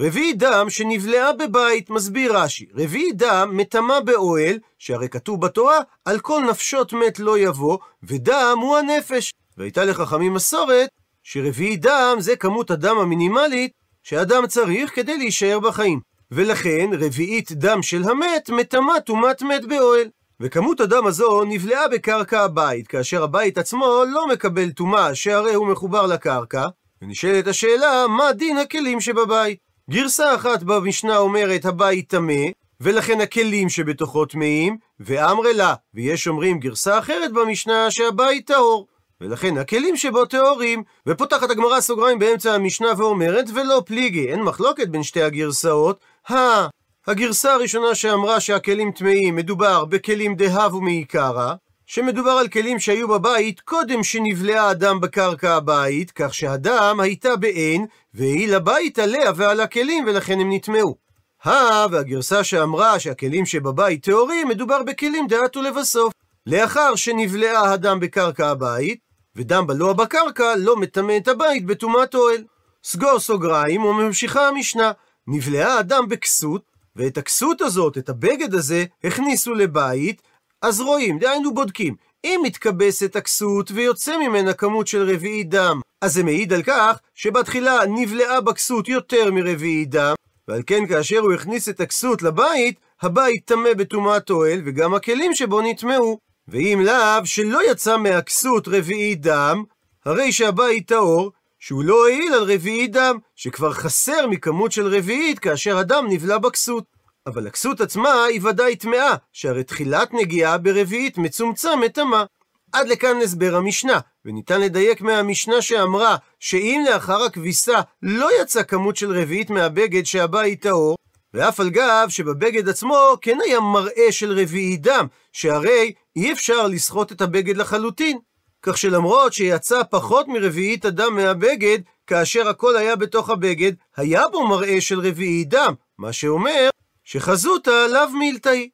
רביעי 0.00 0.32
דם 0.32 0.66
שנבלעה 0.70 1.32
בבית, 1.32 1.90
מסביר 1.90 2.38
רש"י, 2.38 2.66
רביעי 2.74 3.12
דם 3.12 3.50
מטמא 3.54 4.00
באוהל, 4.00 4.58
שהרי 4.78 5.08
כתוב 5.08 5.40
בתורה, 5.40 5.78
על 6.04 6.20
כל 6.20 6.42
נפשות 6.50 6.92
מת 6.92 7.18
לא 7.18 7.38
יבוא, 7.38 7.78
ודם 8.02 8.58
הוא 8.62 8.76
הנפש. 8.76 9.32
והייתה 9.56 9.84
לחכמים 9.84 10.34
מסורת, 10.34 10.88
שרביעי 11.30 11.76
דם 11.76 12.16
זה 12.18 12.36
כמות 12.36 12.70
הדם 12.70 12.98
המינימלית 12.98 13.72
שאדם 14.02 14.46
צריך 14.46 14.94
כדי 14.94 15.18
להישאר 15.18 15.60
בחיים. 15.60 16.00
ולכן 16.30 16.90
רביעית 17.00 17.52
דם 17.52 17.82
של 17.82 18.02
המת 18.04 18.50
מטמא 18.50 18.98
טומאת 19.06 19.42
מת 19.42 19.64
באוהל. 19.68 20.08
וכמות 20.40 20.80
הדם 20.80 21.06
הזו 21.06 21.44
נבלעה 21.44 21.88
בקרקע 21.88 22.40
הבית, 22.40 22.88
כאשר 22.88 23.22
הבית 23.22 23.58
עצמו 23.58 24.02
לא 24.12 24.28
מקבל 24.28 24.70
טומאה, 24.70 25.14
שהרי 25.14 25.54
הוא 25.54 25.66
מחובר 25.66 26.06
לקרקע, 26.06 26.66
ונשאלת 27.02 27.46
השאלה, 27.46 28.06
מה 28.08 28.32
דין 28.32 28.58
הכלים 28.58 29.00
שבבית? 29.00 29.58
גרסה 29.90 30.34
אחת 30.34 30.62
במשנה 30.62 31.18
אומרת 31.18 31.64
הבית 31.64 32.10
טמא, 32.10 32.44
ולכן 32.80 33.20
הכלים 33.20 33.68
שבתוכו 33.68 34.26
טמאים, 34.26 34.76
ואמרי 35.00 35.54
לה, 35.54 35.74
ויש 35.94 36.28
אומרים 36.28 36.58
גרסה 36.58 36.98
אחרת 36.98 37.32
במשנה 37.32 37.90
שהבית 37.90 38.46
טהור. 38.46 38.86
ולכן 39.20 39.58
הכלים 39.58 39.96
שבו 39.96 40.24
טהורים, 40.24 40.82
ופותחת 41.06 41.50
הגמרא 41.50 41.80
סוגריים 41.80 42.18
באמצע 42.18 42.54
המשנה 42.54 42.88
ואומרת, 42.96 43.44
ולא 43.54 43.82
פליגי, 43.86 44.28
אין 44.28 44.42
מחלוקת 44.42 44.88
בין 44.88 45.02
שתי 45.02 45.22
הגרסאות, 45.22 46.00
הא, 46.28 46.66
הגרסה 47.06 47.52
הראשונה 47.52 47.94
שאמרה 47.94 48.40
שהכלים 48.40 48.92
טמאים 48.92 49.36
מדובר 49.36 49.84
בכלים 49.84 50.34
דהבו 50.34 50.80
מעיקרא, 50.80 51.54
שמדובר 51.86 52.30
על 52.30 52.48
כלים 52.48 52.78
שהיו 52.78 53.08
בבית 53.08 53.60
קודם 53.60 54.02
שנבלעה 54.02 54.68
הדם 54.68 55.00
בקרקע 55.00 55.54
הבית, 55.54 56.10
כך 56.10 56.34
שהדם 56.34 57.00
הייתה 57.00 57.36
בעין, 57.36 57.86
והיא 58.14 58.48
לבית 58.48 58.98
עליה 58.98 59.32
ועל 59.36 59.60
הכלים, 59.60 60.04
ולכן 60.06 60.40
הם 60.40 60.52
נטמעו. 60.52 60.96
הא, 61.42 61.86
והגרסה 61.90 62.44
שאמרה 62.44 62.98
שהכלים 62.98 63.46
שבבית 63.46 64.04
טהורים, 64.04 64.48
מדובר 64.48 64.82
בכלים 64.82 65.26
דעתו 65.26 65.62
לבסוף. 65.62 66.12
לאחר 66.46 66.94
שנבלעה 66.94 67.72
הדם 67.72 68.00
בקרקע 68.00 68.48
הבית, 68.48 69.07
ודם 69.38 69.66
בלוע 69.66 69.92
בקרקע 69.92 70.54
לא 70.56 70.76
מטמא 70.76 71.16
את 71.16 71.28
הבית 71.28 71.66
בטומאת 71.66 72.14
אוהל. 72.14 72.44
סגור 72.84 73.18
סוגריים 73.18 73.84
וממשיכה 73.84 74.48
המשנה, 74.48 74.92
נבלעה 75.26 75.78
הדם 75.78 76.04
בכסות, 76.08 76.62
ואת 76.96 77.18
הכסות 77.18 77.60
הזאת, 77.60 77.98
את 77.98 78.08
הבגד 78.08 78.54
הזה, 78.54 78.84
הכניסו 79.04 79.54
לבית, 79.54 80.22
אז 80.62 80.80
רואים, 80.80 81.18
דהיינו 81.18 81.54
בודקים. 81.54 81.94
אם 82.24 82.40
מתכבסת 82.44 83.16
הכסות 83.16 83.70
ויוצא 83.70 84.16
ממנה 84.18 84.52
כמות 84.52 84.86
של 84.86 85.10
רביעי 85.10 85.44
דם, 85.44 85.80
אז 86.00 86.14
זה 86.14 86.24
מעיד 86.24 86.52
על 86.52 86.62
כך 86.62 86.98
שבתחילה 87.14 87.78
נבלעה 87.88 88.40
בכסות 88.40 88.88
יותר 88.88 89.30
מרביעי 89.30 89.84
דם, 89.84 90.14
ועל 90.48 90.62
כן 90.66 90.86
כאשר 90.86 91.18
הוא 91.18 91.32
הכניס 91.32 91.68
את 91.68 91.80
הכסות 91.80 92.22
לבית, 92.22 92.80
הבית 93.02 93.42
טמא 93.44 93.74
בטומאת 93.74 94.30
אוהל, 94.30 94.62
וגם 94.66 94.94
הכלים 94.94 95.34
שבו 95.34 95.60
נטמעו. 95.60 96.27
ואם 96.48 96.80
לאו 96.84 97.26
שלא 97.26 97.70
יצא 97.70 97.96
מהכסות 97.96 98.68
רביעי 98.68 99.14
דם, 99.14 99.64
הרי 100.04 100.32
שהבית 100.32 100.88
טהור, 100.88 101.32
שהוא 101.58 101.84
לא 101.84 102.06
העיל 102.06 102.34
על 102.34 102.52
רביעי 102.52 102.86
דם, 102.86 103.18
שכבר 103.36 103.72
חסר 103.72 104.26
מכמות 104.26 104.72
של 104.72 104.86
רביעית 104.86 105.38
כאשר 105.38 105.78
הדם 105.78 106.06
נבלע 106.08 106.38
בכסות. 106.38 106.84
אבל 107.26 107.46
הכסות 107.46 107.80
עצמה 107.80 108.24
היא 108.24 108.40
ודאי 108.44 108.76
טמאה, 108.76 109.14
שהרי 109.32 109.64
תחילת 109.64 110.14
נגיעה 110.14 110.58
ברביעית 110.58 111.18
מצומצמת 111.18 111.94
טמאה. 111.94 112.24
עד 112.72 112.88
לכאן 112.88 113.16
הסבר 113.22 113.56
המשנה, 113.56 113.98
וניתן 114.24 114.60
לדייק 114.60 115.00
מהמשנה 115.00 115.62
שאמרה 115.62 116.16
שאם 116.40 116.84
לאחר 116.90 117.22
הכביסה 117.24 117.80
לא 118.02 118.28
יצא 118.42 118.62
כמות 118.62 118.96
של 118.96 119.20
רביעית 119.20 119.50
מהבגד 119.50 120.02
שהבית 120.06 120.62
טהור, 120.62 120.96
ואף 121.34 121.60
על 121.60 121.70
גב 121.70 122.06
שבבגד 122.08 122.68
עצמו 122.68 123.16
כן 123.20 123.38
היה 123.44 123.60
מראה 123.60 124.12
של 124.12 124.40
רביעי 124.40 124.76
דם, 124.76 125.06
שהרי 125.32 125.92
אי 126.16 126.32
אפשר 126.32 126.66
לסחוט 126.66 127.12
את 127.12 127.20
הבגד 127.20 127.56
לחלוטין. 127.56 128.18
כך 128.62 128.78
שלמרות 128.78 129.32
שיצא 129.32 129.82
פחות 129.90 130.28
מרביעית 130.28 130.84
הדם 130.84 131.16
מהבגד, 131.16 131.78
כאשר 132.06 132.48
הכל 132.48 132.76
היה 132.76 132.96
בתוך 132.96 133.30
הבגד, 133.30 133.72
היה 133.96 134.28
בו 134.28 134.46
מראה 134.46 134.80
של 134.80 135.00
רביעי 135.00 135.44
דם, 135.44 135.74
מה 135.98 136.12
שאומר 136.12 136.68
שחזותא 137.04 137.86
לאו 137.92 138.10
מילתאי. 138.18 138.68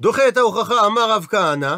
דוחה 0.00 0.28
את 0.28 0.36
ההוכחה 0.36 0.86
אמר 0.86 1.10
רב 1.10 1.26
כהנא, 1.30 1.76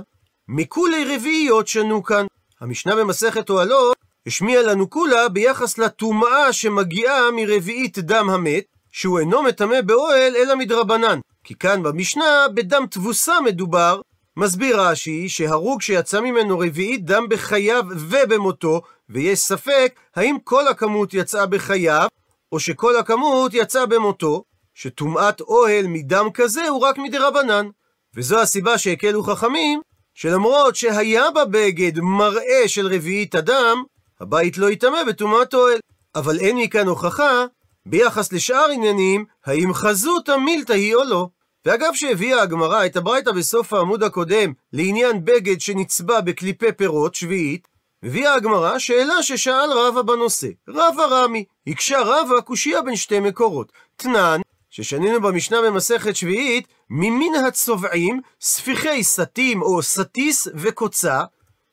מכולי 0.49 1.17
רביעיות 1.17 1.69
שנו 1.69 2.03
כאן. 2.03 2.27
המשנה 2.61 2.97
במסכת 2.97 3.51
אוהלות 3.51 3.97
השמיע 4.27 4.63
לנו 4.63 4.91
כולה 4.91 5.29
ביחס 5.29 5.79
לטומאה 5.79 6.53
שמגיעה 6.53 7.31
מרביעית 7.31 7.99
דם 7.99 8.31
המת, 8.31 8.65
שהוא 8.93 9.19
אינו 9.19 9.43
מטמא 9.43 9.81
באוהל 9.81 10.37
אלא 10.37 10.57
מדרבנן. 10.57 11.21
כי 11.45 11.55
כאן 11.55 11.83
במשנה 11.83 12.47
בדם 12.55 12.85
תבוסה 12.91 13.41
מדובר, 13.41 14.01
מסביר 14.37 14.81
רש"י 14.81 15.29
שהרוג 15.29 15.83
שיצא 15.83 16.21
ממנו 16.21 16.59
רביעית 16.59 17.05
דם 17.05 17.27
בחייו 17.29 17.85
ובמותו, 17.91 18.83
ויש 19.09 19.39
ספק 19.39 19.95
האם 20.17 20.37
כל 20.45 20.69
הכמות 20.69 21.15
יצאה 21.15 21.47
בחייו, 21.47 22.09
או 22.53 22.61
שכל 22.61 22.97
הכמות 22.97 23.55
יצאה 23.55 23.87
במותו, 23.87 24.45
שטומאת 24.75 25.41
אוהל 25.41 25.87
מדם 25.87 26.29
כזה 26.35 26.69
הוא 26.69 26.81
רק 26.81 26.99
מדרבנן. 26.99 27.67
וזו 28.15 28.41
הסיבה 28.41 28.79
שהקלו 28.79 29.23
חכמים, 29.23 29.81
שלמרות 30.15 30.77
שהיה 30.77 31.31
בבגד 31.31 32.01
מראה 32.01 32.63
של 32.67 32.87
רביעית 32.87 33.35
הדם, 33.35 33.83
הבית 34.21 34.59
לא 34.59 34.71
יטמא 34.71 35.05
בטומאת 35.09 35.55
אוהל. 35.55 35.79
אבל 36.15 36.39
אין 36.39 36.57
מכאן 36.57 36.87
הוכחה 36.87 37.45
ביחס 37.87 38.33
לשאר 38.33 38.71
עניינים, 38.73 39.25
האם 39.47 39.75
חזות 39.75 40.29
המילתא 40.29 40.73
היא 40.73 40.95
או 40.95 41.05
לא. 41.05 41.29
ואגב 41.65 41.95
שהביאה 41.95 42.43
הגמרא 42.43 42.87
את 42.87 42.97
הברייתא 42.97 43.33
בסוף 43.33 43.73
העמוד 43.73 44.03
הקודם 44.03 44.53
לעניין 44.73 45.25
בגד 45.25 45.61
שנצבע 45.61 46.21
בקליפי 46.21 46.73
פירות, 46.73 47.15
שביעית, 47.15 47.69
הביאה 48.03 48.35
הגמרא 48.35 48.79
שאלה 48.79 49.23
ששאל 49.23 49.73
רבא 49.73 50.03
בנושא. 50.03 50.49
רבא 50.69 51.03
רמי, 51.11 51.45
הקשה 51.67 52.01
רבא 52.01 52.41
קושייה 52.41 52.83
בין 52.83 52.97
שתי 52.97 53.21
מקורות. 53.21 53.73
תנן, 53.97 54.41
ששנינו 54.71 55.21
במשנה 55.21 55.63
במסכת 55.63 56.17
שביעית, 56.17 56.69
ממין 56.91 57.35
הצובעים, 57.35 58.21
ספיחי 58.41 59.05
סטים 59.05 59.63
או 59.63 59.83
סטיס 59.83 60.49
וקוצה, 60.55 61.23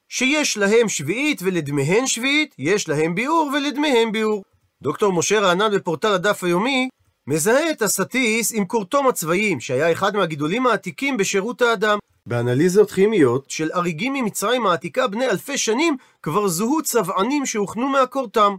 שיש 0.09 0.57
להם 0.57 0.89
שביעית 0.89 1.39
ולדמיהן 1.43 2.07
שביעית, 2.07 2.55
יש 2.57 2.89
להם 2.89 3.15
ביאור 3.15 3.51
ולדמיהן 3.53 4.11
ביאור. 4.11 4.43
דוקטור 4.81 5.13
משה 5.13 5.39
רענן 5.39 5.71
בפורטל 5.75 6.13
הדף 6.13 6.43
היומי 6.43 6.89
מזהה 7.27 7.71
את 7.71 7.81
הסטיס 7.81 8.53
עם 8.53 8.65
קורטום 8.65 9.07
הצבעים, 9.07 9.59
שהיה 9.59 9.91
אחד 9.91 10.15
מהגידולים 10.15 10.67
העתיקים 10.67 11.17
בשירות 11.17 11.61
האדם. 11.61 11.97
באנליזות 12.25 12.91
כימיות 12.91 13.49
של 13.49 13.69
אריגים 13.75 14.13
ממצרים 14.13 14.67
העתיקה 14.67 15.07
בני 15.07 15.29
אלפי 15.29 15.57
שנים, 15.57 15.97
כבר 16.23 16.47
זוהו 16.47 16.83
צבענים 16.83 17.45
שהוכנו 17.45 17.87
מהקורטם. 17.87 18.55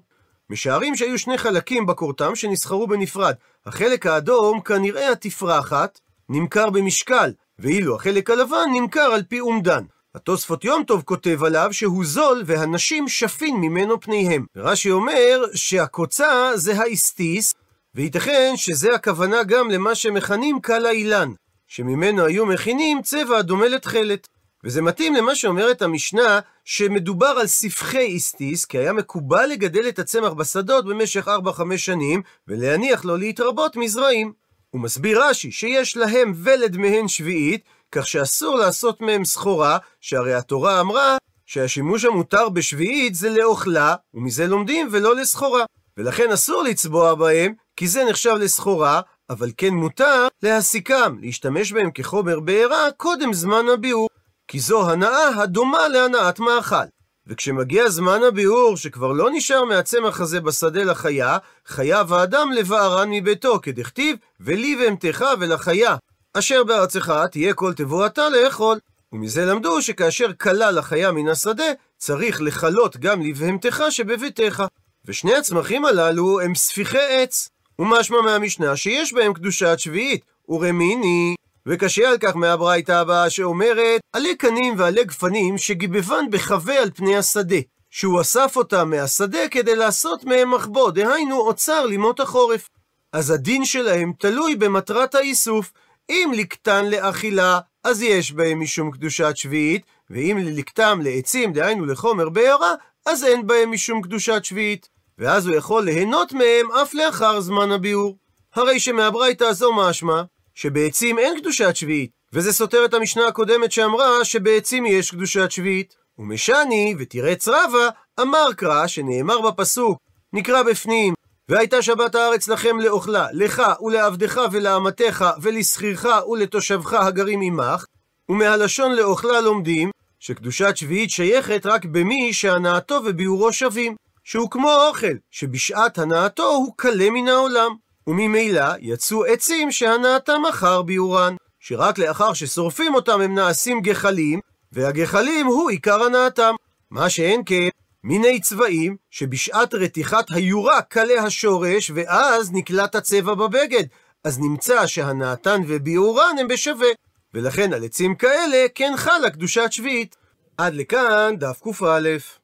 משערים 0.51 0.97
שהיו 0.97 1.19
שני 1.19 1.39
חלקים 1.39 1.87
בקורטם 1.87 2.35
שנסחרו 2.35 2.87
בנפרד. 2.87 3.35
החלק 3.67 4.07
האדום, 4.07 4.61
כנראה 4.61 5.13
התפרחת, 5.13 6.01
נמכר 6.29 6.71
במשקל, 6.71 7.33
ואילו 7.59 7.97
החלק 7.97 8.31
הלבן 8.31 8.69
נמכר 8.73 9.01
על 9.01 9.23
פי 9.23 9.41
אומדן. 9.41 9.85
התוספות 10.19 10.65
יום 10.65 10.85
טוב 10.85 11.03
כותב 11.03 11.45
עליו 11.45 11.69
שהוא 11.73 12.05
זול 12.05 12.43
והנשים 12.47 13.09
שפין 13.09 13.57
ממנו 13.57 14.01
פניהם. 14.01 14.47
ורש"י 14.57 14.91
אומר 14.91 15.45
שהקוצה 15.55 16.51
זה 16.55 16.81
האיסטיס, 16.81 17.55
וייתכן 17.95 18.53
שזה 18.57 18.95
הכוונה 18.95 19.43
גם 19.43 19.71
למה 19.71 19.95
שמכנים 19.95 20.61
קל 20.61 20.87
האילן, 20.87 21.33
שממנו 21.69 22.25
היו 22.25 22.47
מכינים 22.47 23.03
צבע 23.03 23.39
הדומה 23.39 23.69
לתכלת. 23.69 24.29
וזה 24.65 24.83
מתאים 24.83 25.15
למה 25.15 25.35
שאומרת 25.35 25.83
המשנה, 25.83 26.41
שמדובר 26.65 27.27
על 27.41 27.47
ספחי 27.47 27.99
איסטיס, 27.99 28.65
כי 28.65 28.79
היה 28.79 28.93
מקובל 28.93 29.47
לגדל 29.47 29.89
את 29.89 29.99
הצמח 29.99 30.33
בשדות 30.33 30.87
במשך 30.87 31.29
4-5 31.29 31.31
שנים, 31.77 32.23
ולהניח 32.49 33.05
לו 33.05 33.17
להתרבות 33.17 33.77
מזרעים. 33.77 34.33
הוא 34.71 34.81
מסביר 34.81 35.23
רש"י 35.25 35.53
שיש 35.53 35.97
להם 35.97 36.33
ולד 36.37 36.77
מהן 36.77 37.09
שביעית, 37.09 37.65
כך 37.93 38.07
שאסור 38.07 38.57
לעשות 38.57 39.01
מהם 39.01 39.25
סחורה, 39.25 39.79
שהרי 40.01 40.35
התורה 40.35 40.81
אמרה 40.81 41.17
שהשימוש 41.47 42.05
המותר 42.05 42.49
בשביעית 42.49 43.15
זה 43.15 43.31
לאוכלה, 43.31 43.95
ומזה 44.15 44.47
לומדים 44.47 44.89
ולא 44.91 45.17
לסחורה. 45.17 45.65
ולכן 45.97 46.33
אסור 46.33 46.63
לצבוע 46.63 47.15
בהם, 47.15 47.53
כי 47.77 47.89
זה 47.89 48.05
נחשב 48.05 48.35
לסחורה, 48.41 49.01
אבל 49.31 49.51
כן 49.57 49.75
מותר 49.75 50.29
להסיקם, 50.43 51.17
להשתמש 51.21 51.73
בהם 51.73 51.91
כחומר 51.91 52.41
בעירה 52.41 52.93
קודם 52.97 53.33
זמן 53.33 53.65
הביאור. 53.75 54.09
כי 54.49 54.61
זו 54.61 54.91
הנאה 54.91 55.43
הדומה 55.43 55.89
להנאת 55.89 56.41
מאכל. 56.41 56.85
וכשמגיע 57.27 57.89
זמן 57.89 58.21
הביאור, 58.29 58.77
שכבר 58.77 59.13
לא 59.13 59.31
נשאר 59.33 59.65
מהצמח 59.65 60.21
הזה 60.21 60.41
בשדה 60.41 60.85
לחיה, 60.85 61.39
חייב 61.67 62.13
האדם 62.13 62.53
לבערן 62.53 63.11
מביתו, 63.11 63.61
כדכתיב, 63.63 64.17
ולי 64.41 64.77
בהמתך 64.77 65.25
ולחיה, 65.41 65.97
אשר 66.35 66.65
בארצך 66.65 67.13
תהיה 67.31 67.55
כל 67.55 67.73
תבואתה 67.75 68.29
לאכול. 68.29 68.79
ומזה 69.13 69.45
למדו 69.45 69.83
שכאשר 69.83 70.33
כלה 70.33 70.71
לחיה 70.71 71.13
מן 71.13 71.29
השדה, 71.29 71.65
צריך 71.97 72.41
לכלות 72.41 72.97
גם 72.97 73.23
לבהמתך 73.23 73.83
שבביתך. 73.91 74.65
ושני 75.05 75.35
הצמחים 75.35 75.85
הללו 75.85 76.41
הם 76.41 76.55
ספיחי 76.55 77.07
עץ. 77.11 77.49
ומשמע 77.79 78.21
מהמשנה 78.21 78.77
שיש 78.77 79.13
בהם 79.13 79.33
קדושת 79.35 79.79
שביעית, 79.79 80.25
ורמיני. 80.49 81.35
וקשה 81.67 82.09
על 82.11 82.19
כך 82.19 82.37
מהברייתא 82.37 82.93
הבאה 82.93 83.31
שאומרת, 83.31 84.01
עלי 84.13 84.37
קנים 84.37 84.75
ועלי 84.79 85.05
גפנים 85.05 85.59
שגיבבן 85.59 86.25
בחווה 86.31 86.83
על 86.83 86.91
פני 86.91 87.17
השדה. 87.17 87.57
שהוא 87.91 88.21
אסף 88.21 88.57
אותם 88.57 88.91
מהשדה 88.91 89.49
כדי 89.51 89.77
לעשות 89.77 90.25
מהם 90.25 90.55
מחבוא, 90.55 90.91
דהיינו 90.91 91.41
אוצר 91.41 91.87
לימות 91.87 92.21
החורף. 92.21 92.69
אז 93.13 93.31
הדין 93.31 93.65
שלהם 93.65 94.13
תלוי 94.19 94.57
במטרת 94.57 95.15
האיסוף. 95.15 95.73
אם 96.11 96.33
לקטן 96.35 96.85
לאכילה, 96.91 97.61
אז 97.85 98.03
יש 98.03 98.33
בהם 98.33 98.61
משום 98.61 98.91
קדושת 98.91 99.37
שביעית, 99.37 99.83
ואם 100.11 100.39
ללקטם 100.43 101.01
לעצים, 101.03 101.53
דהיינו 101.53 101.87
לחומר 101.87 102.29
בעירה, 102.29 102.75
אז 103.07 103.25
אין 103.25 103.47
בהם 103.47 103.71
משום 103.71 104.03
קדושת 104.03 104.45
שביעית. 104.45 104.89
ואז 105.19 105.47
הוא 105.47 105.57
יכול 105.57 105.85
ליהנות 105.85 106.33
מהם 106.33 106.73
אף 106.83 106.95
לאחר 106.95 107.41
זמן 107.41 107.73
הביאור. 107.73 108.17
הרי 108.55 108.81
שמהברייתא 108.81 109.45
הזו 109.45 109.73
משמע, 109.73 110.23
שבעצים 110.55 111.19
אין 111.19 111.41
קדושת 111.41 111.77
שביעית, 111.77 112.11
וזה 112.33 112.53
סותר 112.53 112.85
את 112.85 112.95
המשנה 112.95 113.27
הקודמת 113.27 113.73
שאמרה 113.73 114.25
שבעצים 114.25 114.87
יש 114.87 115.11
קדושת 115.11 115.51
שביעית. 115.51 115.95
ומשני, 116.19 116.95
ותראה 116.99 117.35
רבה, 117.47 117.89
אמר 118.21 118.53
קרא, 118.57 118.87
שנאמר 118.87 119.41
בפסוק, 119.41 119.99
נקרא 120.33 120.63
בפנים, 120.63 121.15
והייתה 121.49 121.83
שבת 121.83 122.15
הארץ 122.15 122.49
לכם 122.49 122.79
לאוכלה, 122.81 123.27
לך 123.33 123.63
ולעבדך 123.81 124.41
ולאמתך 124.53 125.25
ולשכירך 125.43 126.07
ולתושבך 126.31 126.93
הגרים 126.93 127.41
עמך, 127.43 127.85
ומהלשון 128.29 128.93
לאוכלה 128.93 129.41
לומדים, 129.41 129.91
שקדושת 130.21 130.77
שביעית 130.77 131.11
שייכת 131.11 131.67
רק 131.67 131.85
במי 131.85 132.33
שהנאתו 132.33 133.01
וביאורו 133.05 133.53
שווים, 133.53 133.97
שהוא 134.25 134.51
כמו 134.51 134.75
אוכל, 134.75 135.17
שבשעת 135.31 135.99
הנאתו 135.99 136.49
הוא 136.49 136.73
קלה 136.77 137.11
מן 137.11 137.29
העולם. 137.29 137.71
וממילא 138.07 138.65
יצאו 138.81 139.25
עצים 139.25 139.73
שהנאתם 139.73 140.43
אחר 140.51 140.83
ביאורן, 140.83 141.35
שרק 141.61 141.99
לאחר 141.99 142.33
ששורפים 142.33 142.95
אותם 142.95 143.21
הם 143.21 143.35
נעשים 143.35 143.81
גחלים, 143.81 144.41
והגחלים 144.73 145.47
הוא 145.47 145.71
עיקר 145.71 146.03
הנאתם. 146.03 146.55
מה 146.91 147.11
שאין 147.11 147.43
כן, 147.47 147.69
מיני 148.05 148.41
צבעים 148.41 148.97
שבשעת 149.11 149.75
רתיחת 149.75 150.31
היורה 150.31 150.83
קלה 150.83 151.23
השורש, 151.23 151.91
ואז 151.95 152.53
נקלט 152.53 152.95
הצבע 152.95 153.35
בבגד, 153.35 153.85
אז 154.25 154.39
נמצא 154.39 154.87
שהנאתן 154.87 155.61
וביאורן 155.67 156.37
הם 156.41 156.49
בשווה. 156.49 156.89
ולכן 157.35 157.73
על 157.73 157.85
עצים 157.85 158.15
כאלה 158.15 158.67
כן 158.75 158.93
חלה 158.97 159.31
קדושת 159.31 159.73
שביעית. 159.73 160.17
עד 160.59 160.75
לכאן 160.75 161.35
דף 161.39 161.61
קא. 161.65 162.38